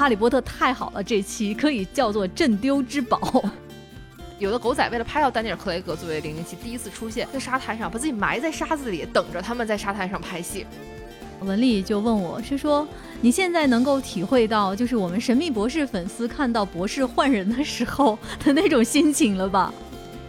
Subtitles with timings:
[0.00, 3.44] 哈利波特太好了，这期可以叫做镇丢之宝。
[4.38, 10.64] 有的狗仔为了拍到丹尼尔·克雷格作为零零七第一次出现在沙滩上，把自己埋在沙子里，等着他们在沙滩上拍戏。
[11.40, 12.88] 文丽就问我是说，
[13.20, 19.70] 你现在能够体会到就是我们神秘博士粉丝看到博士换人的时候的那种心情了吧？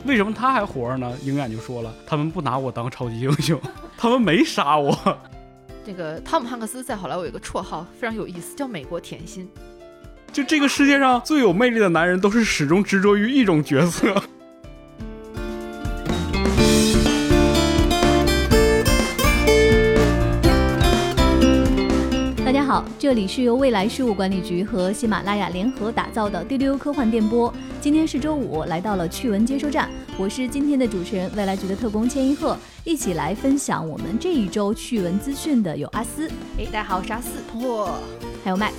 [0.03, 1.13] 为什么他还活着呢？
[1.23, 3.57] 鹰眼就说了，他们不拿我当超级英雄，
[3.97, 5.17] 他们没杀我。
[5.85, 9.49] 这个汤姆汉克斯在好莱坞有一个绰号非常有意思，叫“美国甜心”。
[10.31, 14.23] 就这个世界上最有魅力的男人，都是始终执着于一种角色。
[22.71, 27.53] 好，这里是由未来事务管理局和喜马拉雅联合打造的第六科幻电波。
[27.81, 32.57] 今天是周五，来到了趣闻接收站，我是今天的主持人，未来局的特工千一鹤。
[32.85, 37.91] 一起来分享我们这一周趣闻资讯的有阿斯，哎，大家好，我是阿斯，哇，
[38.41, 38.71] 还有 Max。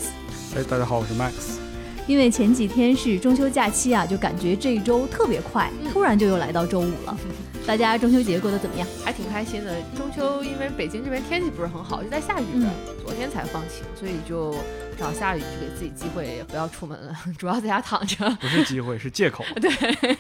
[0.57, 1.59] 哎，大家好，我是 Max。
[2.07, 7.19] 因为前几天是中秋假期啊，就感觉这一周特别快，突然就又来到周五了。
[7.65, 8.87] 大家中秋节过得怎么样？
[9.05, 9.81] 还挺开心的。
[9.97, 12.69] 中秋因为北京这边天气不是很好，就在下雨的。
[13.01, 14.55] 昨天才放晴，所以就
[14.99, 18.29] 找下雨就给自己机会，也不要出门了， 主要在家躺着。
[18.41, 19.45] 不是机会，是借口。
[19.61, 19.71] 对，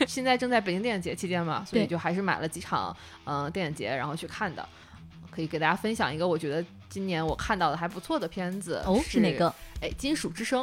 [0.07, 4.67] 现在正在北京电影节期间嘛，所以就还是买了几场嗯电影节，然后去看的。
[5.31, 9.53] 可以给大家分享一个我觉得今年我看到的还不错的片子哦，是哪个？
[9.81, 10.63] 哎，《金属之声》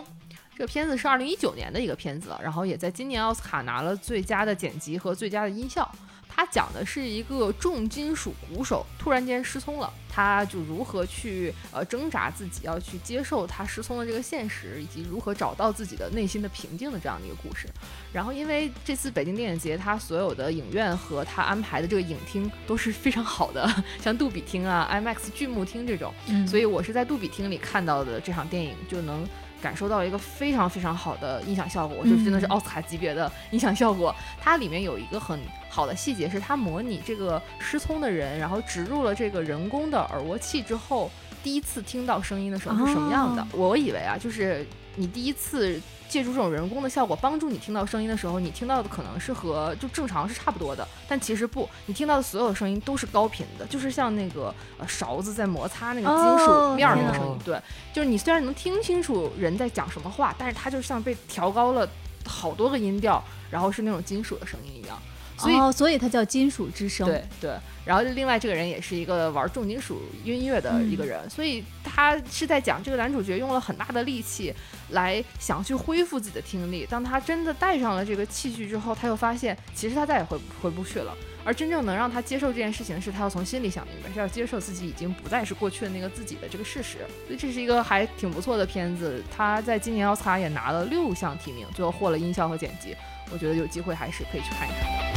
[0.56, 5.92] 这个片子是二零一九年的一个片子，然后也在今年奥斯卡拿了最佳的剪辑和最佳的音效。
[6.40, 17.68] 它讲的是一个重金属鼓手突然间失聪了，他就如何去呃挣扎自己要去接受他失聪的这个现实，以及如何找到自己的内心的平静的这样的一个故事。
[18.12, 23.72] 然后因为这次北京电影节，它所有的影院和他安排的这个影厅都是非常好的，
[24.02, 26.12] 像杜比厅啊、IMAX 巨幕厅这种，
[26.48, 29.26] 所以我是在杜比厅里看到的这场电影就能。
[29.62, 34.16] 感受到一个非常非常好的音响效果，就真的是奥斯卡级别的音响效果。
[34.40, 35.38] 它里面有一个很
[35.70, 41.10] 好的细节，是它模拟这个失聪的人，然后植入了这个人工的耳蜗器之后，
[41.44, 43.46] 第一次听到声音的时候是什么样的。
[43.54, 44.66] 我以为啊，就是
[44.96, 45.80] 你第一次。
[46.10, 57.62] 借助这种人工的效果，帮助你听到声音的时候，你听到的可能是和就正常是差不多的，但其实不，你听到的所有声音都是高频的，就是像那个呃勺子在摩擦那个金属面那个声音，对，
[57.94, 61.88] 就是你虽然能听清楚人在讲什么话，但是它就像被调高了
[62.26, 65.00] 好多个音调，然后是那种金属的声音一样。
[65.40, 67.08] 所以，所以它叫金属之声。
[67.08, 67.56] 对对，
[67.86, 74.54] 然后另外这个人也是一个玩重金属音乐的一个人，所以他是在讲这个男主角用了很大的力气
[74.90, 76.86] 来想去恢复自己的听力。
[76.90, 81.16] 当他真的戴上了这个器具之后，他又发现其实他再也回回不去了。
[81.46, 86.98] 而真正能让他接受这件事情的是，他要从心里想明白，是要接受自己已经不再是过去的那个自己的这个事实。
[87.26, 89.24] 所以这是一个还挺不错的片子。
[89.36, 92.96] 他在今年奥斯卡也拿了六项提名，最后获了音效和剪辑。
[93.32, 95.09] 我觉得有机会还是可以去看一看。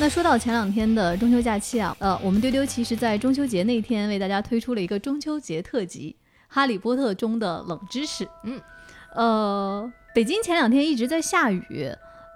[0.00, 6.14] 那说到前两天的中秋假期啊，呃，我们丢丢其实在中秋节那天为大家推出了一个中秋节特辑
[6.46, 8.26] 《哈利波特》中的冷知识。
[8.44, 8.60] 嗯，
[9.16, 11.90] 呃，北京前两天一直在下雨。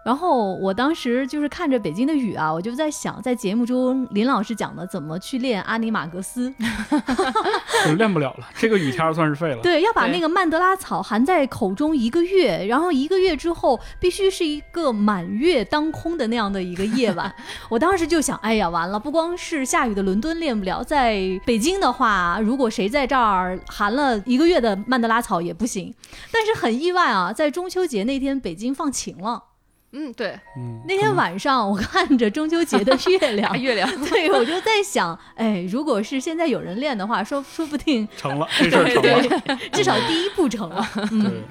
[0.04, 6.52] 然后我当时就是看着北京的雨啊，我就在想，在节目中林老师讲的怎么去练阿尼玛格斯，
[7.96, 9.60] 练不了了，这个雨天算是废了。
[9.62, 17.32] 对，要把那个曼德拉草含在口中一个月，然后一个月之后必须是一个满月当空的那样的一个夜晚。
[17.70, 25.94] 我当时就想，哎呀，完了，不光是下雨的伦敦练不了，在北京的话，如果谁在这儿含了一个月的曼德拉草也不行。
[26.32, 29.44] 但是很意外啊，在中秋节那天，北京放晴了。
[29.92, 30.38] 嗯，对，
[30.86, 40.82] 那天晚上我看着中秋节的月亮， 月亮， 对我就在想，哎，如果是现在有人练的话，说说不定 成了，这事儿成了，至少第一步成了。
[41.10, 41.42] 对，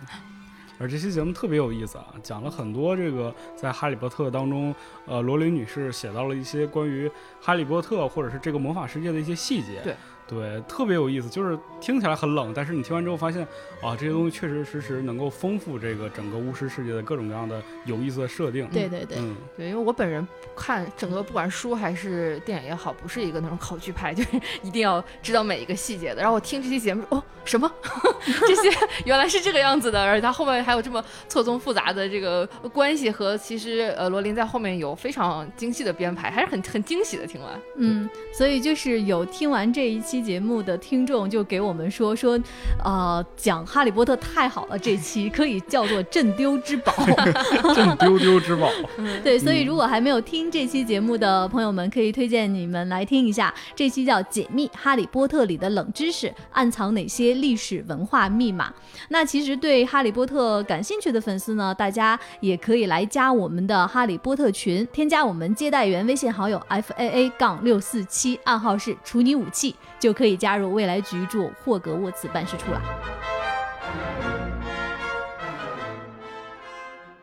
[0.80, 4.74] 而这期节目特别有意思啊，讲了很多这个在《哈利波特》当中，
[5.06, 7.08] 呃，罗琳女士写到了一些关于
[7.40, 9.82] 《哈利波特》或者是这个魔法世界的一些细节。
[9.84, 9.96] 对。
[10.32, 13.44] 对，特别有意思，就是听起来很冷，但是你听完之后发现，
[13.82, 18.66] 啊，这些东西确实实实能够丰富这个整个巫师世界的各种各样的有意思的设定。
[18.72, 20.26] 对对对，嗯，对，因为我本人
[20.56, 24.30] 看整个不管书还是电影也好，不是一个那种考据派，就是
[24.64, 26.22] 一定要知道每一个细节的。
[26.22, 27.70] 然后我听这期节目，哦，什么？
[28.48, 28.70] 这些
[29.04, 37.28] 原来是这个样子的，而且它后面还有这么错综复杂的这个关系和其实呃罗琳在后面有非常精细的编排，还是很很惊喜的。
[37.28, 40.21] 听完，嗯，所以就是有听完这一期。
[40.22, 42.40] 期节目的听众就给我们说说，
[42.84, 46.94] 呃，讲《哈利波特》太好了，这期可以叫做镇丢之宝，
[47.74, 48.70] 镇丢丢之宝。
[49.24, 58.72] 对，所以如果还没有听这期节目的朋友们，可以推荐你们来听一下，这期叫《解密哈利波特》里的冷知识，暗藏哪些历史文化密码。
[59.10, 72.82] 那其实对《哈利波特》感兴趣的粉丝呢，大家也可以来加我们的哈利波特群，添加我们接待员微信好友 f a a 杠六四七，暗号是处女武器，就可以加入未来局驻霍格沃茨办事处了。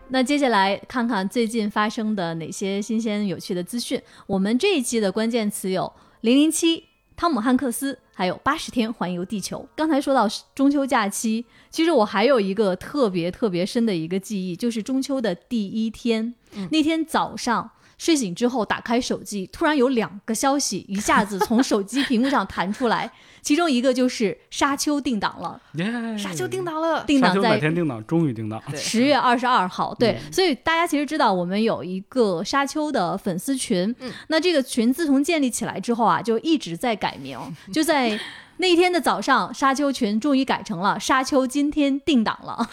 [0.08, 4.00] 那接下来看看最近发生的哪些新鲜有趣的资讯。
[4.26, 5.92] 我们这一期的关键词有
[6.22, 9.68] 零零七、汤姆汉克斯，还有八十天环游地球。
[9.76, 16.34] 刚才说到中秋假期，其实我还有一个特别特别深的一个记忆，就是中秋的第一天，
[16.70, 17.70] 那天早上。
[17.98, 23.10] 睡醒之后，打开手机，突然有两个消息一下子从手机屏幕上弹出来，
[23.42, 25.60] 其中一个就是《沙丘》定档了，
[26.18, 28.02] 《沙丘》定档了，定档在哪天定档？
[28.06, 29.92] 终于定档，十月二十二号。
[29.94, 37.36] 对，所以大家其实知道，我们有一个《沙丘》的粉丝群，嗯，那这个群自从建立起来之后啊，就一直在改名，
[37.72, 38.18] 就在
[38.58, 42.70] 那天的早上，《沙丘》群终于改成了《沙丘》，今天定档了。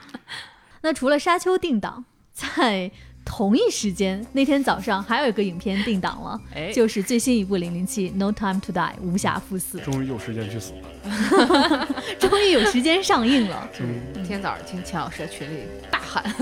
[0.80, 2.90] 那除了《沙丘》定档，在
[3.36, 6.40] 同一时间，那天早上还有一个影片定档了，
[6.72, 9.80] 就是最新一部《零零七 No Time to Die》无暇赴死。
[9.80, 11.88] 终于有时间去死了，
[12.20, 13.68] 终于有时间上映了。
[14.14, 16.32] 今天早上听钱老师在群里大喊，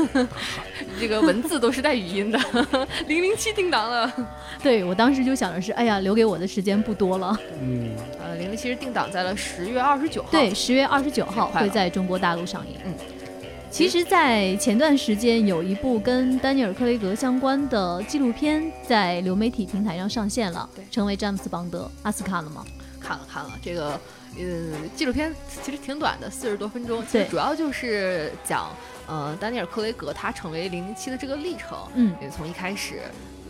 [1.01, 2.39] 这个文字都是带语音的，
[3.07, 4.13] 《零零七》定档了。
[4.63, 7.35] 对我当时就想的是，哎呀，留给我的时间不多了。
[7.63, 7.89] 嗯，
[8.23, 12.77] 呃，《零零七》是定档在了十月二十九号，对，十月二十九号会在中国大陆上映。
[12.85, 12.93] 嗯。
[13.73, 21.91] 其实，在前段时间，有一部跟丹尼尔·克雷格相关的纪录片在流媒体平台上上线了，成为詹姆斯·邦德。
[22.03, 22.63] 阿斯看了吗？
[23.01, 23.99] 看了看了，这个
[24.39, 25.35] 呃纪录片
[25.65, 28.69] 其实挺短的，四十多分钟，对，主要就是讲
[29.07, 33.01] 呃丹尼尔·克雷格他成为零零七的这个历程，嗯，从一开始。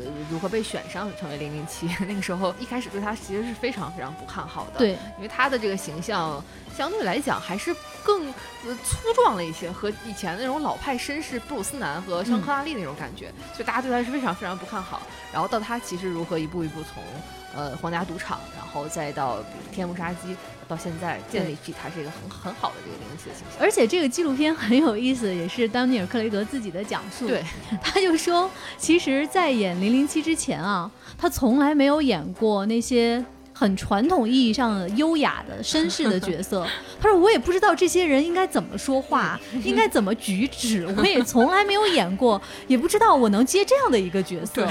[0.02, 1.86] 呃，如何被选上成为零零七？
[2.08, 6.42] 那个时候一开始对他其实是非常非常不看好的，对，因为他的这个形象
[6.82, 8.26] 相对来讲还是更
[8.66, 15.02] 呃粗壮了一些，和以前那种老派绅士布鲁斯南和香克拉利那种感觉，所以大家对他是非常非常不看好。
[15.32, 17.00] 然后到他其实如何一步一步从。
[17.54, 19.36] 呃，皇家赌场，然后再到
[19.70, 20.34] 天幕杀机，
[20.66, 23.60] 到现在建立起他是一个很很好的这个零零七的形象。
[23.60, 27.28] 而且这个纪录片很有意思，也是丹尼尔·克雷格自己的讲述。
[27.28, 27.44] 对，
[27.82, 33.22] 他就说，其实，在演零零七之前啊，他从来没有演过那些。
[33.62, 36.66] 很传统意义上的优雅的绅士的角色，
[37.00, 44.68] 他说我也不知道这些人应该怎么说话，应该怎么举止，我也从来没有演过，也不知道我能接这样的一个角色。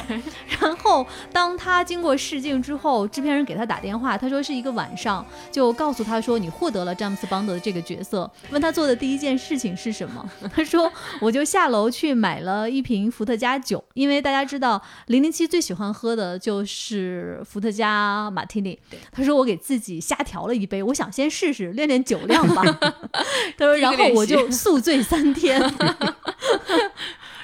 [0.60, 10.92] 然后当他经过试镜之后，制片人给他打电话，他说是一个晚上，就告诉他说你获得了詹姆斯邦德的这个角色，问他做的第一件事情是什么， 他说
[11.22, 18.78] 我就下楼去买了一瓶伏特加酒，因为大家知道零零七最喜欢喝的就是伏特加马提尼。
[19.12, 22.64] 他说：“我给自己瞎调了一杯，我想先试试练练酒量吧。
[23.58, 25.62] ”他说：“然后我就宿醉三天。”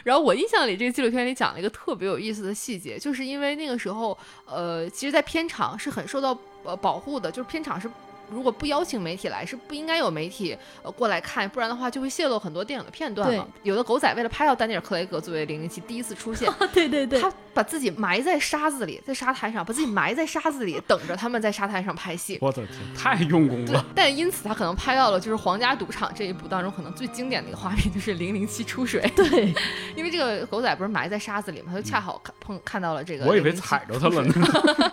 [0.04, 7.90] 然后我印象里，这个纪录片里讲了一个特别有意思的细节，就是因为那个时候，呃，其实，在片场是很受到呃保护的，就是片场是。
[8.30, 13.48] 如果不邀请媒体来，是不应该有媒体呃过来看，不然的话就会泄露很多电影的片段嘛。
[13.64, 22.38] 有的狗仔为了拍到丹尼尔·克雷格作为零零七第一次出现， 对对对，他把自己埋在沙子里，在沙滩上把自己埋在沙子里，等着他们在沙滩上拍戏。
[22.42, 23.86] 我的天，太用功了。
[23.96, 29.02] 但因此他可能拍到了就是《皇家赌场》这一部当中可能最经典的一个画面，就是零零七出水。
[29.16, 29.54] 对，
[29.96, 33.26] 因为这个狗仔不是埋在沙子里嘛，他就恰好看碰看到了这个。
[33.26, 34.34] 我以为踩着他了呢。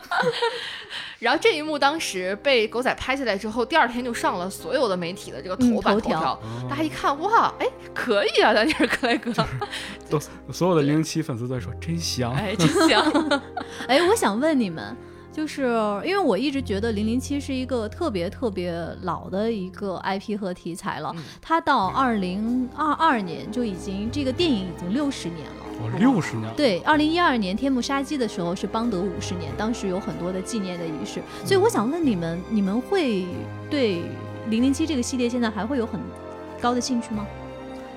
[1.24, 6.38] 然后这一幕当时被狗仔拍下来之后，第二天就上了所有的媒体的这个头版头条。
[6.68, 9.32] 大家一看，哇，哎，可以啊，丹尼尔·克雷格。
[10.10, 10.20] 都
[10.52, 13.02] 所有的零零七粉丝在说真香，哎，真香。
[13.88, 14.94] 哎，我想问你们，
[15.34, 15.62] 就是
[16.04, 18.72] 因为我一直觉得零零七是一个特别特别
[19.02, 21.12] 老的一个 IP 和题材了，
[21.42, 25.98] 它到二零二二年就已经这个电影已经六十年了。
[25.98, 33.26] 六十年对，二零一二年天幕杀机的时候是邦德五十年，当时有很多的纪念的仪式，所以我想问你们，你们会
[33.68, 34.02] 对
[34.48, 36.00] 零零七这个系列现在还会有很
[36.60, 37.26] 高的兴趣吗？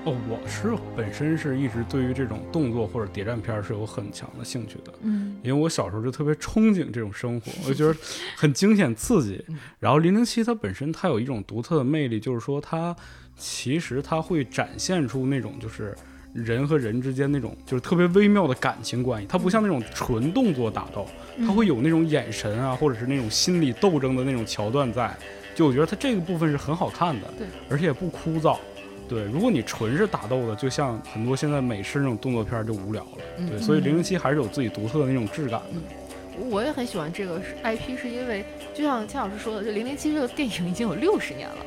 [0.08, 7.94] 哦，我是本身是一直对于这种动作或者谍战片是有很强的兴趣的，嗯，因为我小时候就特别憧憬这种生活，我就觉得
[8.38, 9.44] 很惊险刺激。
[9.80, 12.96] 然后零零七它本身它有一种独特的魅力，就是说它
[13.36, 15.94] 其实它会展现出那种就是。
[16.34, 21.08] 人和人之间那种就是特别微妙的感情关系，它不像那种纯动作打斗，
[21.40, 25.18] 它会有那种眼神啊，或者是那种心理斗争的那种桥段在。
[25.56, 28.56] 就我觉得它这个部分是很好看的，对，而且也不枯燥。
[29.08, 33.48] 对，如果你纯是打斗的，就像很多现在美式那种动作片就无聊了。
[33.50, 36.46] 对，所以零零七还是有自己独特的那种质感的。
[36.50, 41.58] 我也很喜欢这个 IP，是因为就像千老师说的，就零零七这个电影已经有六十年了。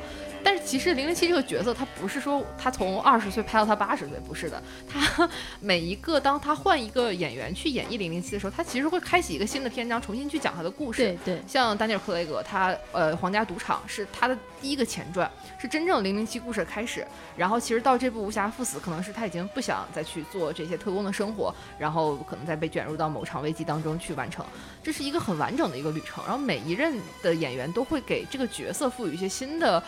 [0.43, 4.61] 但是其实零零七这个角色，他不是说他从二十岁拍到他八十岁，不是的。
[4.87, 5.29] 他
[5.59, 11.03] 每一个当他换一个演员去演绎零零七的时候，他其实会开启一个新的篇章，重新去讲他的故事。
[11.03, 11.41] 对对。
[11.47, 15.29] 像丹尼尔·克雷格，他呃《皇家赌场》是他的第一个前传，
[15.59, 17.05] 是真正零零七故事的开始。
[17.35, 24.45] 然后其实到这部《无暇赴死》，可能是他已经不想再去做这些特工的生活，然后可能再被卷入到某场危机当中去完成。
[24.83, 26.23] 这是一个很完整的一个旅程。
[26.23, 29.81] 然后每一任的演员都会给这个角色赋予一些新的。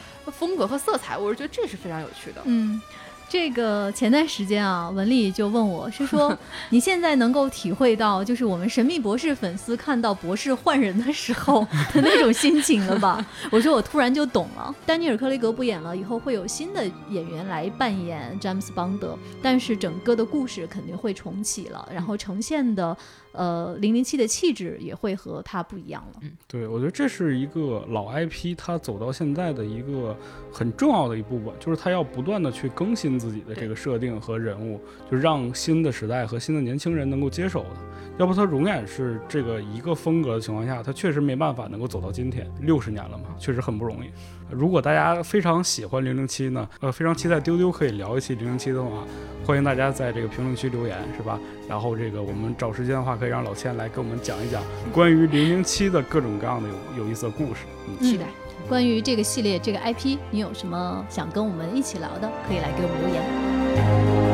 [0.45, 2.41] 风格和色彩，我是觉得这是非常有趣的。
[2.43, 2.81] 嗯。
[3.29, 6.37] 这个前段时间啊，文丽就问我是说，
[6.69, 13.25] 你现在能够体会到，就是我们神秘博士粉丝看到博士换人的时候的那种心情了吧？
[13.49, 14.75] 我说我突然就懂了。
[14.85, 22.95] 丹尼尔·克雷格不演了，以后会有新的演员来扮演詹姆斯·邦德，但是整个的故事肯定会重启了，然后呈现的
[23.33, 26.19] 呃零零七的气质也会和他不一样了。
[26.23, 30.17] 嗯，对，我觉得这是一个老 IP，它走到现在的一个
[30.51, 33.13] 很重要的一部分，就是它要不断的去更新。
[33.23, 37.69] 自己的这个设定和人物，就让新的时代和新的年轻人能够接受的。
[38.17, 42.51] 要不他永远是这个一个风格的情况下，他确实没办法能够走到今天。
[42.61, 44.09] 六十年了嘛，确实很不容易。
[44.53, 49.03] 如果大家非常喜欢零零七呢，呃，非常期待丢丢可以聊一期零零七的话，
[49.45, 51.39] 欢迎大家在这个评论区留言，是吧？
[51.67, 57.61] 然后这个我们找时间的话，可以让老千来跟我们讲一讲关于零零七的各种各样的有有意思的故事。
[57.87, 58.25] 嗯，期待。
[58.69, 62.31] 关于这个系列这个 IP，你有什么想跟我们一起聊的？
[62.47, 64.32] 可以来给我们留言。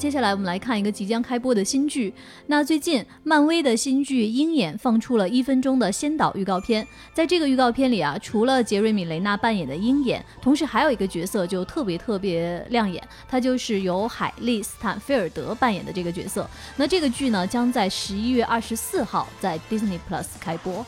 [0.00, 2.10] 接下来我们来看一个即将开播的新剧。
[2.46, 6.88] 那最近漫威的新剧《鹰眼》放出了一分钟的先导预告片。
[7.12, 16.48] 在这个预告片里啊，除了杰瑞米·雷纳扮演的鹰眼，同时还有一个角色就特别特别亮眼，他就是由海莉·斯坦菲尔德扮演的这个角色。
[16.76, 20.82] 那这个剧呢，将在十一月二十四号在 Disney Plus 开播。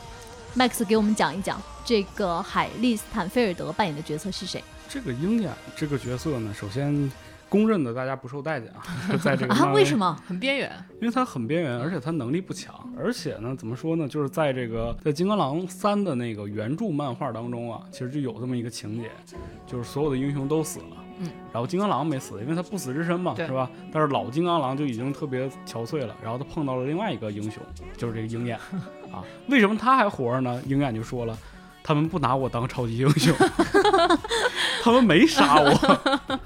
[0.57, 4.63] Max 给我们讲一讲这个海莉斯坦菲尔德扮演的角色是谁？
[4.89, 7.11] 这个鹰眼这个角色呢，首先
[7.53, 8.81] 公认的大家不受待见啊，
[9.21, 10.71] 在这个啊为什么很边缘？
[10.99, 14.07] 因为他很边缘，而且他能力不强，而且呢，怎么说呢？
[14.07, 19.11] 就是在这个在金刚狼三的那个原著漫画当中啊，其实就有这么一个情节，
[19.67, 23.69] 就是所有的英雄都死了，嗯，然后金刚狼没死，因为他不死之身嘛，是吧？
[23.91, 27.61] 但是老金刚狼就已经特别憔悴了，然后他碰到了另外一个英雄，
[27.95, 28.57] 就是这个鹰眼。
[29.13, 30.59] 啊，为什么他还活着呢？
[30.65, 31.37] 鹰眼就说了，
[31.83, 33.31] 他们不拿我当超级英雄，
[34.81, 36.39] 他们没杀我。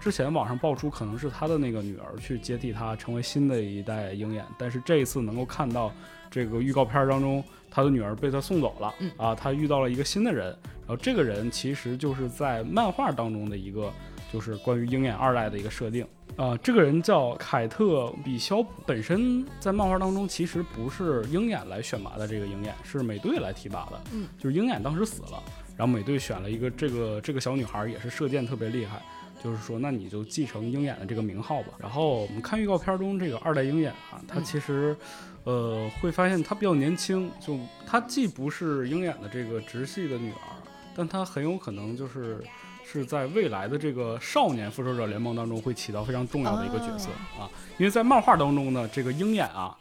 [0.00, 4.44] 之前网上爆出可能是他的那个女儿去接替他，成为新的一代鹰眼。
[4.58, 5.92] 但是这一次能够看到
[6.30, 8.94] 这个预告片当中，他的女儿被他送走了。
[9.18, 10.46] 啊，他遇到了一个新的人，
[10.86, 13.92] 然后这个人其实就是在漫画当中的一个，
[14.32, 16.06] 就是关于鹰眼二代的一个设定。
[16.36, 24.00] 啊，这个人叫凯特·比肖普，本身在漫画当中其实不是鹰眼来选拔的，这个鹰眼是美队来提拔的。
[24.14, 25.42] 嗯，就是鹰眼当时死了，
[25.76, 29.02] 然后美队选了一个这个这个小女孩，也是射箭特别厉害，
[29.42, 31.72] 就是说那你就继承鹰眼的这个名号吧。
[31.78, 34.96] 然后我们看预告片中这个二代鹰眼啊，他其实，
[35.44, 40.56] 呃，会发现他比较年轻，就他既不是鹰眼的这个直系的女儿，
[40.94, 42.44] 但他很有可能就是。
[42.92, 49.78] 是在未来的这个少年复仇者联盟当中会起到非常重要的一个角色啊，因为在漫画当中呢，这个鹰眼啊，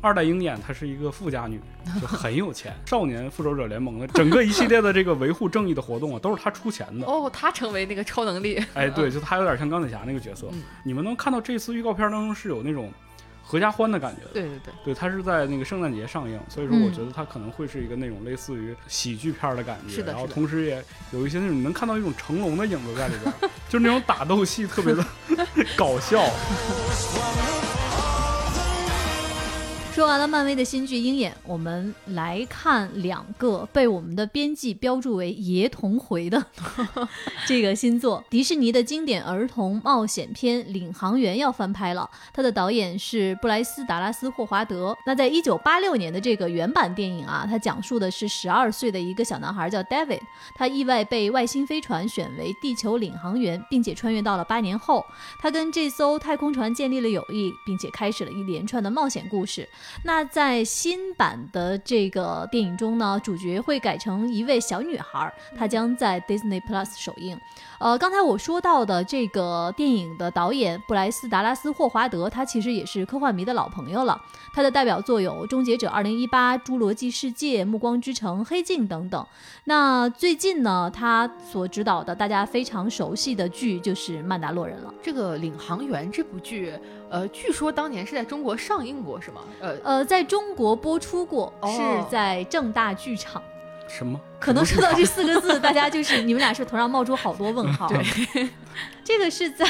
[0.00, 1.60] 二代鹰眼她是一个富家女，
[2.00, 2.74] 就很有钱。
[2.86, 7.06] 少年复仇者联盟的整个一系列的这个维护正义的活动啊，都是她出钱的。
[7.06, 10.48] 哦，她成为那个超能力，哎，对，就她有点像钢铁侠那个角色。
[10.84, 12.92] 你们能看到这次预告片当中是有那种。
[13.50, 25.02] 合家欢的感觉，对对对，对它是在那个圣诞节上映，所以说我觉得它可能会是一个那种类似于喜剧片的感觉，是的，然后同时也有一些那种能看到一种成龙的影子在里边，就是那种打斗戏特别的
[25.78, 26.22] 搞笑。
[29.98, 36.40] 说完了漫威的新剧《鹰眼》，我们来看两个被我们的编辑标注为“爷童回”的
[37.48, 38.22] 这个新作。
[38.30, 44.96] 迪士尼的经典儿童冒险片《领航员》要翻拍了，它的导演是布莱斯·达拉斯·霍华德。
[45.04, 50.20] 那在一九八六年的这个原版电影啊，它讲述的是十二岁的一个小男孩叫 David，
[50.54, 55.04] 他意外被外星飞船选为地球领航员，并且穿越到了八年后，
[55.40, 59.68] 他跟这艘太空船建立了友谊，并且开始了一连串的冒险故事。
[60.02, 67.38] 那在新版的这个电影中呢，主角会改成一位小女孩，她将在 Disney Plus 首映。
[67.78, 74.20] 呃，刚才我说到的这个电影的导演布莱斯·达拉斯·霍华德，他其实也是科幻迷的老朋友了。
[74.52, 76.28] 他的代表作有《终结者2018》
[76.64, 79.24] 《侏罗纪世界》《暮光之城》《黑镜》等等。
[79.64, 84.92] 那最近呢，他所指导的大家非常熟悉的剧就是《曼达洛人》了。
[85.00, 86.72] 这个《领航员》这部剧，
[87.10, 89.42] 呃，据说当年是在中国上映过，是吗？
[89.60, 93.42] 呃呃，在中国播出过，是在正大剧场。
[93.88, 94.20] 什么？
[94.38, 97.88] 可能说到这四个字， 大家就是你们俩是头上冒出好多问号。
[97.88, 98.48] 对，
[99.02, 99.66] 这个是在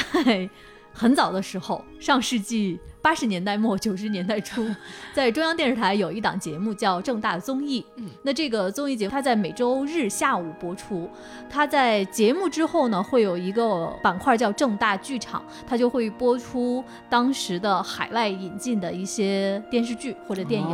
[0.93, 4.65] 很早的时候，上世纪八十年代末九十年代初，
[5.13, 7.81] 在中央电视台有一档节目叫《正大综艺》。
[7.95, 11.09] 嗯，那这个综艺节目它在每周日下午播出。
[11.49, 20.67] 它在节目之后呢，会有一个板块叫正大剧场，它就会播出当时的海外引进的一些电视剧或者电影。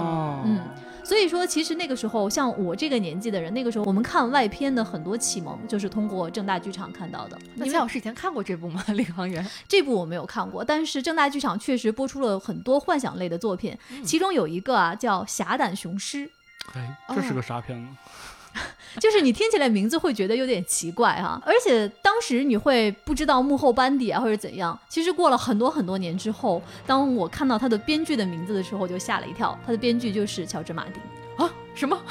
[0.46, 0.60] 嗯。
[1.04, 7.38] 所以说，其实那个时候，像我这个年纪的人，那个时候我们看外片的很多启蒙，就是通过正大剧场看到的。
[7.54, 8.84] 那蔡老师以前看过这部吗？
[8.94, 16.26] 《领航员》这部我没有看过，但是正大剧场确实播出了很多幻想类的作品，其中有一个啊叫《侠胆雄狮》。
[16.74, 18.60] 哎，这是个啥片子？
[19.02, 24.80] 就是你听起来名字会觉得有点奇怪哈，而且当时你会不知道幕后班底啊或者怎样。
[24.88, 29.58] 其实过了很多很多年之后，当我看到他的编剧的名字的时候，就吓了一跳。
[29.66, 31.52] 他的编剧就是乔治·马丁啊？
[31.76, 32.02] 什么？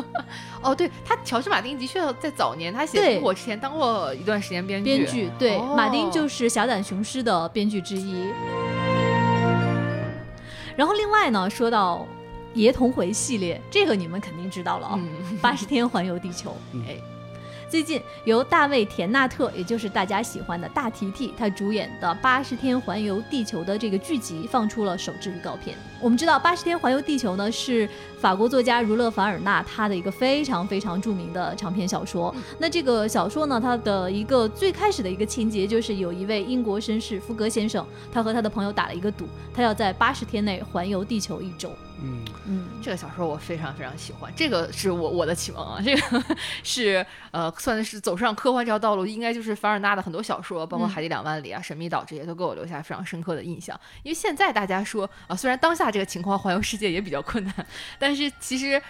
[0.60, 4.98] 哦，对他，乔治·马丁的确在早年他写《我之前当过一段时间编剧。
[4.98, 8.26] 编剧对，马丁就是《侠胆雄狮》的编剧之一。
[10.76, 12.06] 然后另外呢，说到。
[12.54, 15.00] 爷童回系列，这个你们肯定知道了啊，
[15.42, 16.56] 八十天环游地球。
[16.86, 16.96] 哎，
[17.74, 25.76] 最近由大卫田纳特，也就是大家喜欢的大提提，他主演的八十天环游地球的这个剧集放出了首支预告片。
[26.00, 27.90] 我们知道，八十天环游地球呢是。
[28.20, 32.34] 法国作家儒勒·凡尔纳他的一个非常非常著名的长篇小说。
[32.58, 41.70] 那这个小说呢，它的一个最开始的一个情节就是有一位英国绅士福格先生，他和他的朋友打了一个赌，他要在八十天内环游地球一周。
[42.00, 46.24] 嗯嗯，这个小说我非常非常喜欢，这个是我我的启蒙啊，这个
[46.62, 53.78] 是呃算是走上科幻这条道路，应该就是凡尔纳的很多小说，包括《海底两万里》啊、《神秘岛》这些，都给我留下非常深刻的印象。
[54.02, 57.54] 因为现在大家说啊，虽然当下这个情况环游世界也比较困难，
[57.98, 58.80] 但但是其实，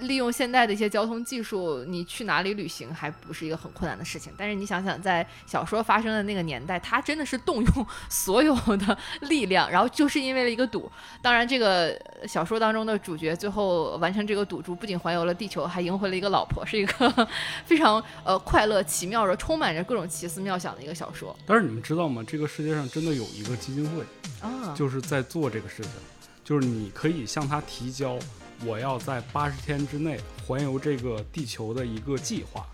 [0.00, 4.32] 利用现在的一些交通技术，你去哪里旅行还不是一个很困难的事情。
[4.36, 10.90] 但是你想想，在小说发生的那个年代，他真的是动用所有的力量，然后就是因为了一个赌。
[11.22, 17.28] 当然，这个小说当中的主角最后完成这个赌注，不仅环游了地球，还赢回了一个老婆，是一个
[17.64, 21.36] 非常呃快乐、奇妙的、充满着各种奇思妙想的一个小说。
[21.46, 22.22] 但是你们知道吗？
[22.26, 24.02] 这个世界上真的有一个基金会
[24.40, 25.92] 啊，就是在做这个事情，
[26.42, 28.18] 就是你可以向他提交。
[28.64, 32.66] 我要在八十天之内环游这个地球的一个计划。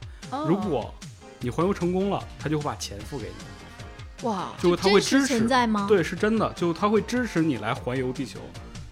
[0.46, 0.94] 如果
[1.40, 4.29] 你环游成功了，他就会把钱付给你。
[4.29, 5.87] 哇，就他会支持存在吗？
[5.88, 8.38] 对，是真的，就他会支持你来环游地球。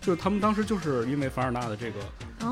[0.01, 2.01] 就是他们当时就是因为凡尔纳的这个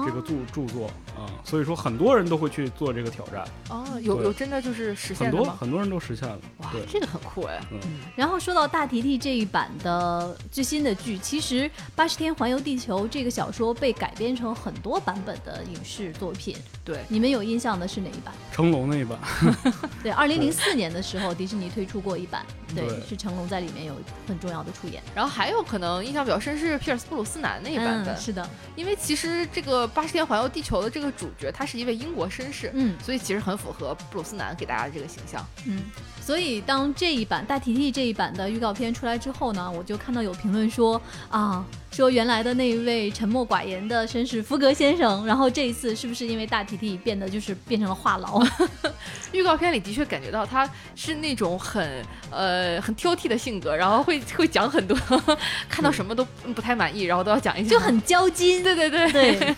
[0.05, 3.45] 这个著著作啊，所以说很多人都会去做这个挑战。
[3.71, 6.39] 哦，有有真的就是实现了很多很多人都实现了。
[6.59, 7.61] 哇，这个很酷哎。
[7.71, 7.81] 嗯。
[8.15, 16.57] 然后说到大提提这一版的最新的剧，其实《八十天环游地球》这个小说被改编成很多版本的影视作品。
[16.85, 18.35] 对，你们有印象的是哪一版？
[18.53, 19.19] 成龙那一版。
[20.03, 23.95] 对，二零零四年的时候，迪士尼推出过一版，对，是成龙在里面有
[24.29, 25.03] 很重要的出演。
[25.15, 28.17] 然后还有可能印象比较深是皮尔斯布鲁斯南那一版本。
[28.17, 35.83] 是的，因为其实这个八十天环游地球的这个主角，他是一位英国绅士，嗯，所以其实很符合布鲁斯南给大家的这个形象，嗯，
[36.21, 48.49] 所以当这一版大提提这一版的预告片出来之后呢，我就看到有评论说啊，说原来的那一位沉默寡言的绅士福格先生，然后这一次是不是因为大提提变得就是变成了话痨？
[49.33, 54.97] 预告片里的确感觉到他是那种很呃很挑剔的性格，然后会会讲很多，
[55.69, 58.63] 看到什么都不太满意，然后都要讲一讲，就很交金。
[58.63, 59.55] 对对对对，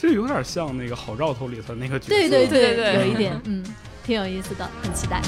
[0.00, 2.10] 就有点像那个好兆头里头那个角色。
[2.10, 3.64] 对对对对，有一点，嗯，
[4.04, 5.20] 挺有意思的，很期待。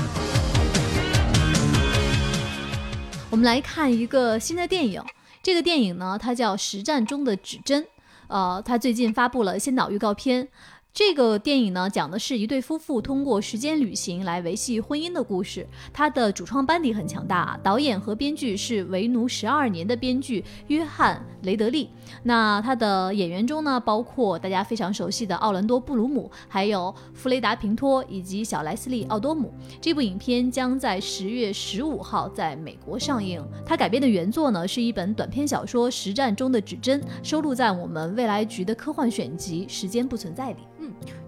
[3.30, 5.02] 我们来看一个新的电影，
[5.42, 7.83] 这个电影呢，它叫《实战中的指针》，
[8.28, 10.46] 呃，它最近发布了先导预告片。
[10.92, 15.66] 这个电影呢，讲的是一对夫妇通过时间旅行来维系婚姻的故事。
[15.92, 21.88] 它的主创班底很强大，导演和编剧是《为奴十二年》的编剧约翰·雷德利。
[22.24, 29.55] 那他的演员中呢，包括大家非常熟悉的奥兰多·布鲁姆，还有弗雷达·平托以及小莱斯利·奥多姆。
[29.81, 33.42] 这部影片将在十月十五号在美国上映。
[33.64, 40.57] 它改编的原作呢，是一本短篇小说《实战中的指针》，收录在我们未来局的科幻选集《时间不存在》里。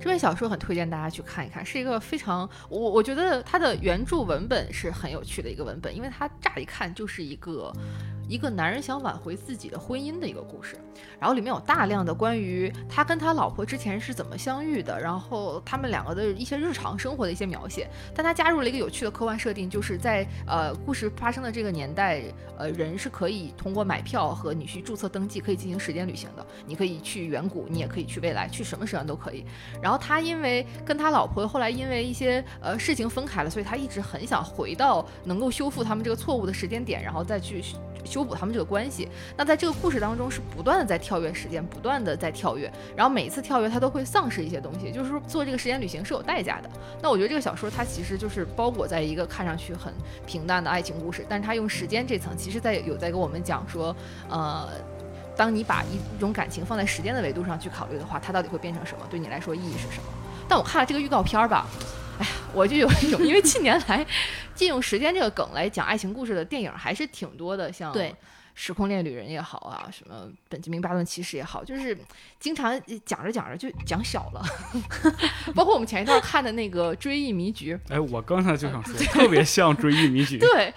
[0.01, 7.73] 这本小说很推荐大家去看一看，是一个非常我我觉得它的原著文本是很有趣的一个文本，因为它乍一看就是一个。
[8.29, 10.77] 一个男人想挽回自己的婚姻的一个故事，
[11.19, 17.89] 然后里面有大量的关于他跟他老婆之前是怎么相遇的，然后他们两个的一些日常生活的一些描写。
[18.15, 22.23] 但他加入了一个有趣的科幻设定，就是在呃故事发生的这个年代，
[22.57, 26.47] 呃人是可以通过买票和你去注册登记，可以进行时间旅行的。
[26.67, 29.45] 你可以去远古，你也可以去未来，去什么时间都可以。
[29.83, 37.63] 然后他因为跟他老婆后来因为一些呃事情分开了，所以他一直很想回到能够修复他们这个错误的时间点，然后再去。
[38.12, 46.68] 修补他们这个关系，那在这个故事当中是不断的在跳跃时间，不断的在跳跃，然后每一次跳跃他都会丧失一些东西，就是说做这个时间旅行是有代价的。
[47.01, 49.90] 那我觉得这个小说它其实就是包裹在一个看上去很
[50.27, 53.96] 平淡的爱情故事，但是它用时间这层，其实在有在跟我们讲说，
[54.29, 54.68] 呃，
[55.35, 59.07] 当你把一种感情放在时间的维度上去考虑的话，它到底会变成什么？
[59.09, 60.05] 对你来说意义是什么？
[60.46, 61.66] 但我看了这个预告片儿吧。
[62.55, 64.05] 我就有一种，因为近年来，
[64.55, 67.93] 借用时间这个梗来讲爱情故事的电影还是挺多的，像。
[68.55, 71.97] 时空恋旅人也好啊，什么本杰明巴顿骑士也好，就是
[72.38, 74.45] 经常讲着讲着就讲小了。
[75.55, 80.38] 包括我们前一段看的那个追忆迷局，哎，我刚才就想说， 特别像追忆迷局。
[80.41, 80.73] 对，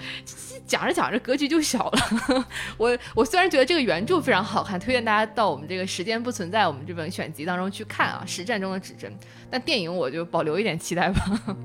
[0.65, 2.47] 讲着讲着格局就小了。
[2.77, 9.11] 我我虽然觉得这个原著非常好看，推荐大家到我们这个时间不存在我们这本选集当中去看啊，实战中的指针。
[9.49, 11.57] 但电影我就保留一点期待吧。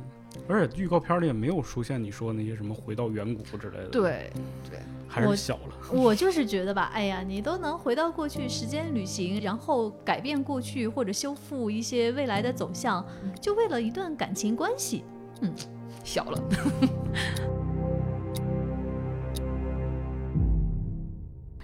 [0.49, 3.89] 而且预告片里也没有出现你说那些什么回到远古之类的。
[3.89, 4.31] 对
[4.69, 4.79] 对。
[5.11, 5.75] 还是小了。
[5.93, 13.05] 我就是觉得吧，哎呀，你都能回到过去时间旅行，然后改变过去或者修复一些未来的走向，
[13.41, 15.05] 就为了一段感情关系，
[15.41, 15.53] 嗯，
[16.05, 16.41] 小了。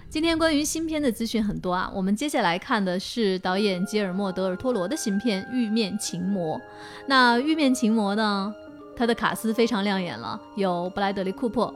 [0.09, 6.57] 今天关于新片的资讯很多啊，我们接下来看的是导演吉尔莫·德尔托罗的新片《玉面情魔》。
[7.05, 8.53] 那《玉面情魔》呢，
[8.95, 11.73] 它的卡斯非常亮眼了，有布莱德利·库珀。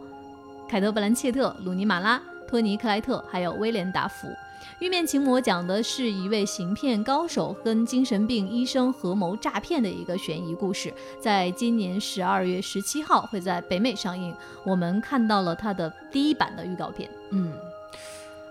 [0.71, 4.29] 凯特·布兰切特、鲁尼·马拉、托尼·克莱特，还有威廉·达福，
[4.79, 10.93] 《玉面情魔》讲的是一位行骗高手跟精神病医生合谋诈骗的一个悬疑故事。
[11.19, 14.33] 在今年十二月十七号会在北美上映。
[14.63, 17.09] 我们看到了它的第一版的预告片。
[17.31, 17.51] 嗯，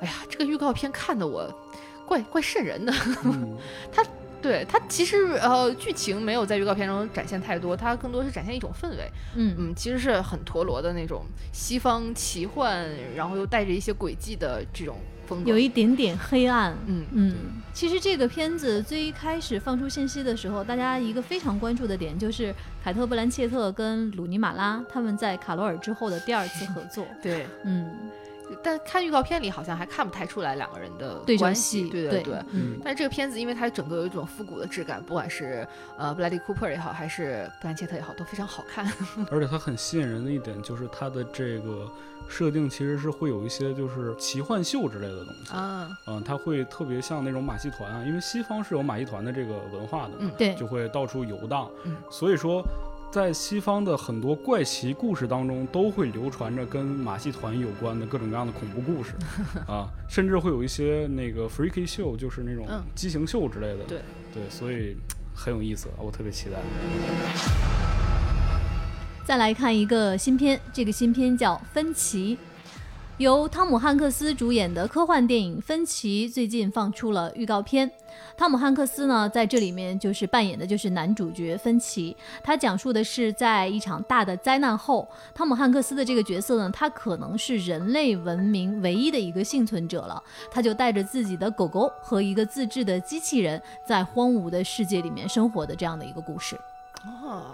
[0.01, 1.51] 哎呀，这个预告片看的我
[2.05, 2.93] 怪怪瘆人的。
[3.91, 4.05] 他。
[4.43, 9.11] 对它其实呃剧情没有在预告片中展现太多，它更多是展现一种氛围。
[9.35, 16.77] 嗯嗯，其实是很陀螺的那种西方奇幻，然后又带着一些诡计的这种风格，有一点点黑暗。
[16.87, 17.35] 嗯嗯，
[17.73, 27.07] 其实这个片子最一开始放出信息的时候，大家一个非常关注的点就是凯特·布兰切特跟鲁尼·马拉他们在卡罗尔之后的第二次合作。
[27.23, 27.91] 对，嗯。
[28.63, 32.43] 但看预告片里好像还看不太出来两个人的关系，对对对。
[32.83, 38.85] 但是这个片子因为它整个有一种复古的质感，不管是呃布莱迪·库珀也好，还是布兰切特也好，都非常好看。
[39.31, 41.91] 而且它很吸引人的一点就是它的这个
[42.29, 52.65] 设定其实是会有一些就是奇幻秀之类的东西啊，嗯，它会特别像那种马戏团啊，因为西方是有马戏团的这个文化的，嗯，对，就会到处游荡，嗯，所以说。
[53.11, 59.15] 在西方的很多怪奇故事当中，都会流传着跟马戏团有关的各种各样的恐怖故事，
[59.67, 63.83] 啊，甚至会有一些那个 freaky show，就是那种畸形秀之类的。
[63.89, 64.01] 对
[64.33, 64.97] 对，所以
[65.35, 66.57] 很有意思，我特别期待。
[69.25, 72.37] 再来看一个新片，这个新片叫《分歧》。
[73.21, 77.91] 由汤姆·汉克斯主演的科幻电影《分歧》最近放出了预告片。
[78.35, 82.17] 汤姆·汉克斯呢，在这里面就是扮演的就是男主角分歧。
[82.43, 90.23] 他讲述的是在一场大的灾难后，汤姆·汉克斯的这个角色呢，他可能是人类文明唯一的一个幸存者了。
[90.51, 96.59] 他就带着自己的狗狗和一个自制的机器人，在荒芜的世界里面生活的这样的一个故事。
[97.05, 97.53] 哦。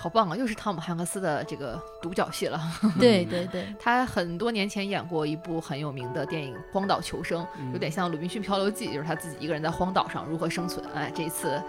[0.00, 0.36] 好棒啊！
[0.36, 2.58] 又是汤姆汉克斯的这个独角戏了。
[2.98, 10.84] 对对对，他很多年前演过一部很有名的电影《荒岛求生》，有点像《鲁滨逊漂流记》，就是他自己一个人在荒岛上如何生存。
[10.94, 11.60] 哎，这一次。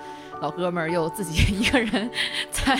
[0.41, 2.09] 老哥们儿又自己 一个人
[2.49, 2.75] 在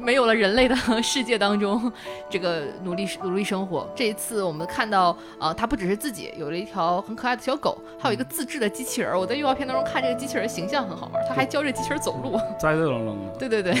[0.00, 1.92] 没有了人类的世界当中，
[2.28, 3.88] 这个努力努力生活。
[3.94, 9.16] 这一次我们看到，呃，他不只是自己有了一条很可爱的小狗，还有一个自制的机器人。
[9.16, 13.32] 我在预告片当中看这个机器人形象很好玩，他还教这机器人走路，栽栽愣愣的。
[13.38, 13.74] 对 对对。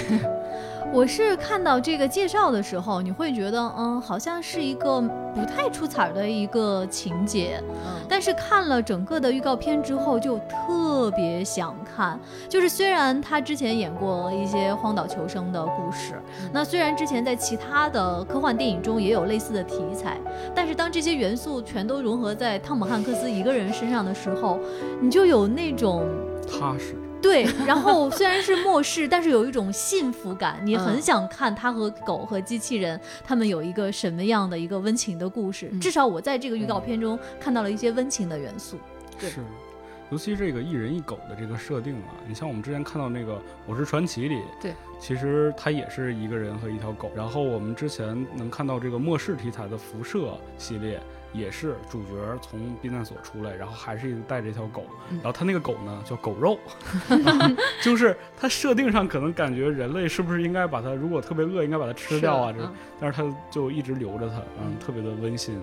[0.92, 5.00] 我是看到这个介绍的时候，你会觉得，嗯，好像是一个
[5.34, 12.18] 不太出彩的一个情节，嗯，但是看了整个的预告片之后，就特别想看。
[12.48, 16.14] 就是虽然他之前演过一些荒岛求生的故事，
[16.52, 20.18] 那虽然之前在其他的科幻电影中也有类似的题材，
[20.54, 24.58] 但是当这些元素全都融合在汤姆汉克斯一个人身上的时候，
[25.00, 26.06] 你就有那种
[26.50, 26.96] 踏实。
[27.20, 35.68] 对，然后虽然是末世，但是有一种幸福感，你很想看他和狗和机器人他们有一个什么样的一个温情的故事。
[35.78, 38.78] 至少我在这个预告片中看到了一些温情的元素。
[39.18, 39.40] 是，
[40.10, 43.34] 尤其这个一人一狗的这个设定啊，你像我们之前看到那个
[43.66, 47.10] 《我是传奇》里，对，其实它也是一个人和一条狗。
[47.14, 50.18] 然后我们之前能看到这个末世题材的《辐射》
[50.56, 51.00] 系列。
[51.32, 52.10] 也是主角
[52.40, 56.58] 从避难所出来，然后还是带着一条狗，然后他那个狗呢叫狗肉，
[57.82, 62.52] 就是他设定上可能感觉人类是不是应该把它，如果特别饿应该把它吃掉啊？
[62.52, 65.60] 这，但是他就一直留着它，嗯，特别的温馨。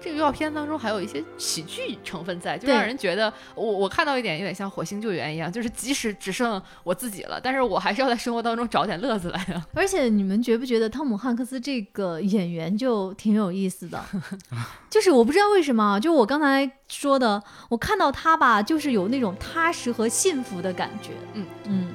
[0.00, 9.62] 这个预告片当中还有一些喜剧成分在，就让人觉得我我看到一点有点像火星救援一样，就是即使只剩我自己了，但是我还是要在生活当中找点乐子来的。
[9.74, 14.04] 而且你们觉不觉得汤姆汉克斯这个演员就挺有意思的？
[14.90, 21.10] 就是我不知道为什么，就我刚才说的，我看到他吧，就是有那种踏实和幸福的感觉。
[21.34, 21.88] 嗯嗯，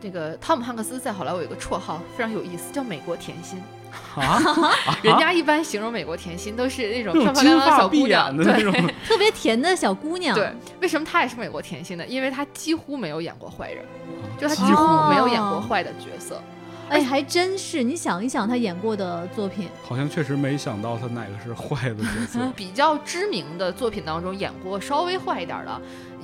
[0.00, 3.60] 这个汤姆汉克斯在好莱坞有一个绰号非常有意思，叫美国甜心。
[4.14, 4.40] 啊，
[5.02, 10.32] 人家一般形容美国甜心都是那种漂漂亮亮小姑娘，对，特别甜的小姑娘。
[10.32, 10.48] 对，
[10.80, 12.06] 为什么她也是美国甜心呢？
[12.06, 13.84] 因为她几乎没有演过坏人，
[14.38, 16.40] 就她几乎没有演过坏的角色。
[16.90, 17.82] 哎，还真是！
[17.82, 22.40] 你想一想，他演过的作品，好像确实没想到他哪个是坏的角色。
[22.56, 25.80] 比较知名的作品当中，演过稍微坏一点的，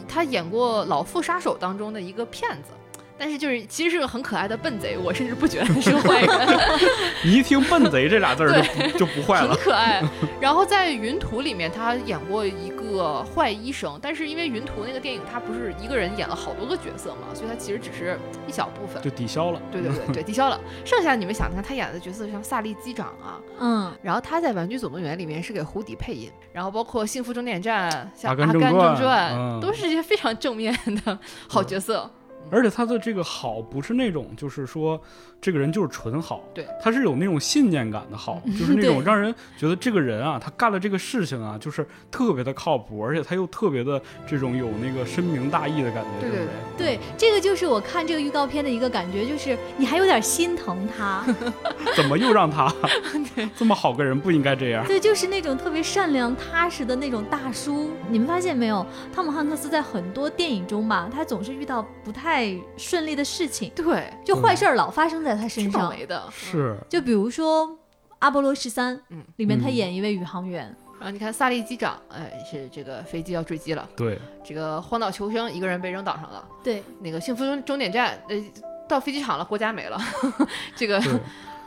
[0.08, 2.70] 他演过《老妇杀手》当中的一个骗子。
[3.18, 6.58] 但是就是其实是个很可爱的笨贼，我甚至不觉得他是个坏人。
[7.24, 10.02] 你一听“笨贼”这俩字儿就就不坏了，很可爱。
[10.38, 19.60] 然后在《云图》里面，他演过一个坏医生，但是因为《云图》那个电影，他不是一个人演了好多个角色嘛，所以他其实只是一小部分，就抵消了。
[19.70, 20.60] 对对对对， 抵消了。
[20.84, 31.18] 剩下你们想，看他演的角色像萨利机长啊，嗯，然后他在《玩具总动员》里面是给胡迪配音，然后包括《幸福终点站》、像《阿甘正传》，都是一些非常正面的
[31.48, 32.10] 好角色。
[32.48, 35.00] 而且他的这个好不是那种，就是说
[35.46, 46.10] 这个人就是纯好，对，他是有那种信念感的好，就是那种让人觉得这个人啊，他干了这个事情啊，就是特别的靠谱，而且他又特别的这种有那个深明大义的感觉。
[46.20, 46.38] 对对
[46.76, 51.24] 对，对，这个就是我看这个预告片的一个感觉，就是你还有点心疼他，
[51.94, 52.70] 怎么又让他
[53.56, 54.84] 这么好个人不应该这样？
[54.84, 57.92] 对，就是那种特别善良踏实的那种大叔。
[58.10, 58.84] 你们发现没有？
[59.14, 62.16] 汤姆汉克斯在很多电影中吧，他总是遇到不太。
[62.26, 65.94] 太顺利的事情，对，就坏事儿老发生在他身上。
[66.06, 67.66] 的是，就比如说
[68.18, 70.74] 《阿波罗十三》，嗯，里面他演一位宇航员。
[70.98, 73.86] 然后你看萨利机长，哎，是这个飞机要坠机了。
[73.94, 76.42] 对，这个荒岛求生，一个人被扔岛上了。
[76.64, 78.36] 对，那个幸福终终点站，呃，
[78.88, 80.00] 到飞机场了，国家没了。
[80.74, 81.00] 这个。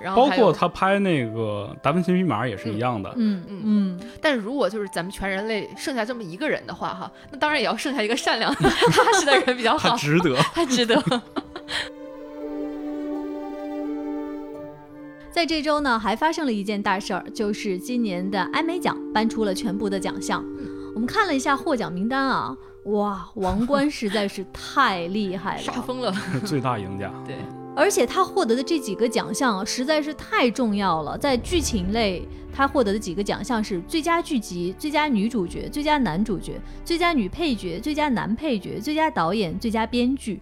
[0.01, 4.09] 然后包括他拍那个《达芬奇密码》也是一样的，嗯嗯嗯。
[4.21, 11.21] 但是如果就是咱们全人类剩下这么一个人的话，哈，那当然也要剩下一个善良 踏实的人比较好，他值得，他值得。
[15.31, 20.43] 在这周呢，还发生了一件大事儿，就是今年的艾美奖颁出了全部的奖项。
[20.95, 26.11] 我们看了一下获奖名单啊，哇，王冠实在是太厉害了， 杀疯了，
[26.45, 27.35] 最大赢家，对。
[27.75, 40.41] 而且他获得的这几个奖项实在是太重要了，在剧情类，他获得的几个奖项是最佳剧集、最佳女主角、最佳男主角、最佳女配角、最佳男配角、最佳导演、最佳编剧。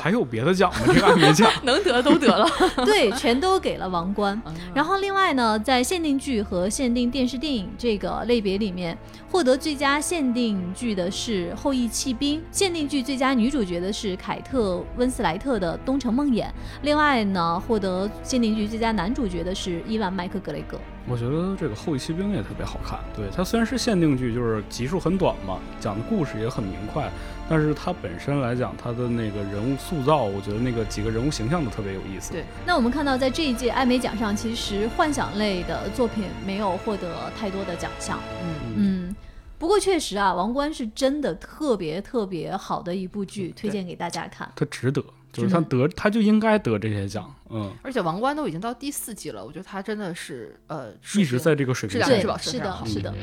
[0.00, 0.80] 还有别的奖吗？
[0.86, 2.48] 这个没奖， 能得都得了。
[2.84, 4.40] 对，全都给了王冠。
[4.74, 8.96] 然后另外呢，在限定剧和限定电视电影这个类别里面，
[9.30, 16.44] 获得最佳限定剧的是《后羿弃兵》，限定剧最佳女主角的是凯特温斯莱特的《东城梦魇》。
[16.82, 20.78] 另外呢，获得限定剧最佳男主角的是伊万麦克格雷格。
[21.08, 22.98] 我觉得这个《后羿骑兵》也特别好看。
[23.14, 27.08] 对它虽然是限定剧，就是集数很短嘛，讲的故事也很明快，
[27.48, 32.32] 但是它本身来讲，它的那个人物塑造，我觉得那个几个人物形象都特别有意思。
[32.32, 38.18] 对，那我们看到在这一届艾美奖上，其实幻想类的作品没有获得太多的奖项。
[38.42, 39.16] 嗯嗯，
[39.58, 44.50] 不过确实啊，《王冠》是真的特别特别好的一部剧，推荐给大家看。
[44.56, 45.02] 它值得。
[45.32, 47.72] 就是它得，它就应该得这些奖，嗯。
[47.82, 53.14] 而且王冠都已经到第四季了，我觉得他真的是呃，一直在这个水平上，对，是的，是的。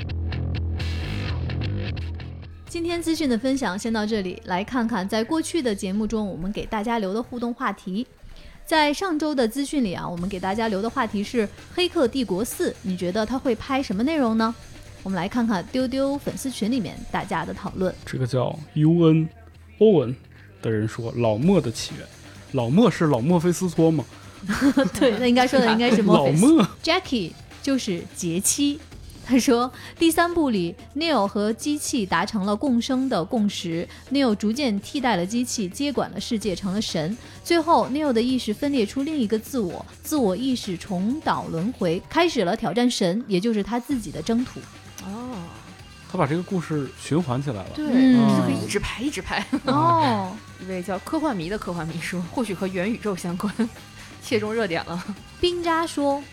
[2.67, 8.05] 今天资讯的分享先到这里，来看看在过去的节目中我们给大家留的互动话题。
[8.65, 14.55] 在上周的资讯里啊，我们给大家留的话题是《黑客帝国四》，你觉得他会拍什么内容呢？
[15.03, 17.93] 我们来看看丢丢粉丝群里面大家的讨论。
[18.05, 19.29] 这个叫 U N
[19.79, 20.15] Owen。
[20.63, 22.07] 的人说：“老莫的起源，
[22.53, 24.03] 老莫是老莫菲斯托吗？
[24.99, 26.67] 对，那应该说的应该是老莫。
[26.83, 28.79] Jackie 就是杰妻。
[29.25, 37.17] 他说，第三部里，Neil 和机器达成了共生的共识，Neil 逐渐替代了机器，接管了世界，成了神。
[37.41, 44.59] 最后，Neil 的意识分裂出另一个自我，自我意识重蹈轮回，开始了挑战神，也就是他自己的征途。”
[45.07, 45.37] 哦。
[46.11, 49.43] 他把这个故事循环起来了，对，就可以一直拍，一直拍。
[49.65, 50.31] 哦，
[50.63, 53.53] 一位叫科幻迷的科幻迷说，或许和元宇宙相关，
[54.23, 55.03] 切中热点了。
[55.41, 56.23] 冰渣说，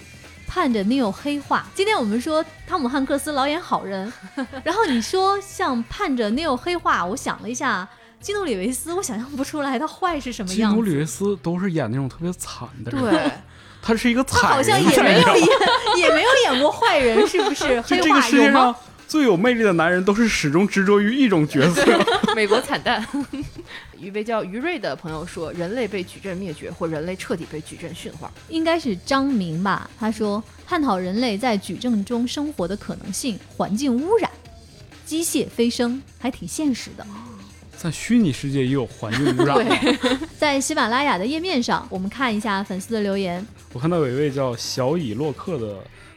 [0.47, 1.66] 盼着 Neil 黑化。
[1.75, 4.11] 今天我们说汤姆汉克斯老演好人，
[4.62, 7.88] 然后你说像盼着 Neil 黑化，我想了一下，
[8.21, 10.71] 基努里维斯，我想象不出来他坏是什么样。
[10.71, 13.33] 基努里维斯都是演那种特别惨的人，对，
[13.83, 15.47] 他是一个惨人，好像也没有演，
[15.99, 17.81] 也没有演过坏人，是不是？
[17.81, 18.77] 黑化有吗？
[19.09, 21.85] 最有魅力的男人都是始终执着于一种角色。
[22.37, 23.05] 美国惨淡。
[24.01, 29.91] 一位叫于瑞的朋友说：“人类被矩阵灭绝，或人类彻底被矩阵驯化。”应该是张明吧？
[29.99, 34.31] 他说：“探讨人类在矩阵中生活的可能性，环境污染，
[35.05, 37.07] 机械飞升，还挺现实的。”
[37.77, 39.59] 在虚拟世界也有环境污染。
[40.39, 43.47] 在喜马拉雅的页面上，我们看一下粉丝的留言。
[43.75, 45.77] 我看到有一位叫小乙洛克的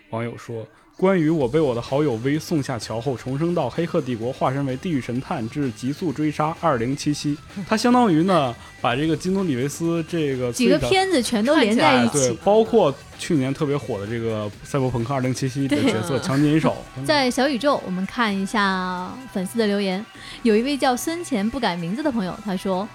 [0.10, 0.66] 网友说。
[1.04, 7.38] 关于我被我的好友 V 送下桥后重生到黑客帝国，化身为地狱神探至极速追杀二零七七，
[7.68, 16.78] 它相当于呢把这个基努里维斯这个几个片子全都连在一起，对，包括去年特别火的这个赛博朋克二零七七的角色强奸手。
[17.06, 20.06] 在小宇宙，我们看一下粉丝的留言，
[20.44, 22.88] 有一位叫孙乾不改名字的朋友，他说。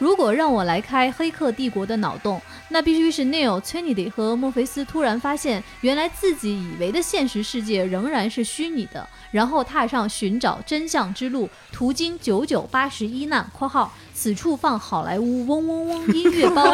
[0.00, 16.64] 如果让我来开《黑客帝国》的脑洞，那必须是 Neil、Trinity 和墨菲斯突然发现，原来自己以为的现实世界仍然是虚拟的，然后踏上寻找真相之路，途经九九八十一难（括号此处放好莱坞嗡嗡嗡音乐包），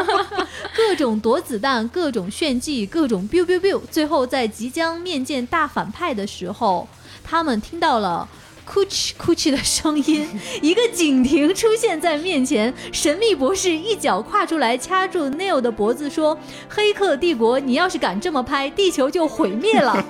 [0.77, 6.87] 各种躲子弹，各种炫技，各种 biu biu biu，最后在即将面见大反派的时候，
[7.25, 8.29] 他们听到了。
[8.67, 10.29] 哭泣哭泣的声音，
[10.61, 16.37] 一个警亭出现在面前，神秘博士一脚跨出来，掐住 Neil 的脖子，说
[16.69, 20.05] ：“黑客帝国，你要是敢这么拍，地球就毁灭了。”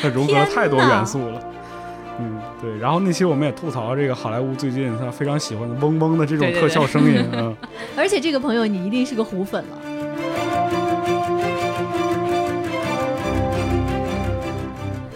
[0.00, 1.40] 它融合了太多元素了。
[2.18, 2.78] 嗯，对。
[2.78, 7.54] 然后那期我们也吐槽这个好莱坞最近他非常喜欢的嗡嗡的这种特效声音 嗯。
[7.96, 9.85] 而且这个朋友，你一定是个虎粉了。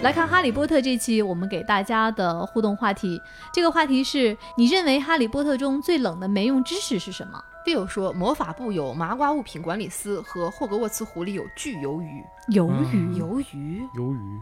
[0.03, 3.21] 来看《哈利波特》这期，我们给大家的互动话题，
[3.53, 12.25] 这个话题是你认为《哈利波特》中最冷的没用知识是什么？Bill 说，魔法部有麻瓜物品管理司，和霍格沃茨湖里有巨鱿鱼。
[12.49, 14.41] 鱿鱼，鱿鱼，鱿鱼。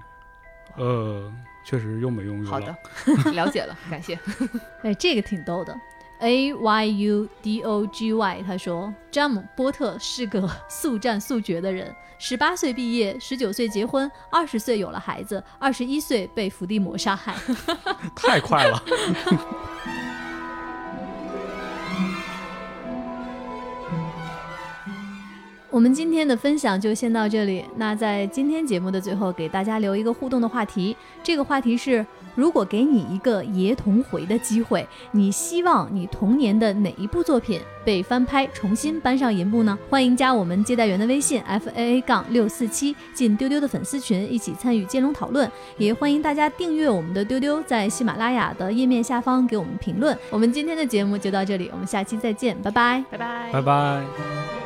[0.77, 1.33] 呃，
[1.65, 2.45] 确实又没用。
[2.47, 2.73] 好的，
[3.33, 4.17] 了解了，感谢。
[4.83, 5.75] 哎，这个挺逗的。
[6.21, 11.95] A Y U D O G Y，他说，詹姆波特是个速战速决的人。
[12.19, 17.37] 十八岁毕业，十九岁结婚，二十岁有了孩子，二十一岁被伏地魔杀害，
[18.17, 18.83] 太快了。
[25.71, 27.65] 我们今天的分享就先到这里。
[27.77, 32.05] 那在今天节目的最后，给大家留一个互动的话题，这个话题是。
[32.35, 39.79] 如果给你一个爷童回的机会，你希望你童年的哪一部作品被翻拍重新搬上银幕呢？
[39.89, 45.51] 欢迎加我们接待员的微信 f a a 杠六四七，进丢丢的粉丝群，一起参与接龙讨论。
[45.77, 50.17] 也欢迎大家订阅我们的丢丢，在喜马拉雅的页面下方给我们评论。
[50.31, 54.58] 我们今天的节目就到这里，我们下期再见，拜拜，拜拜，拜拜。